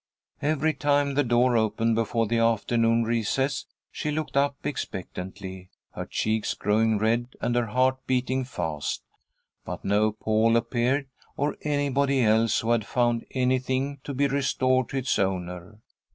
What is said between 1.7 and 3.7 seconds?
before the afternoon recess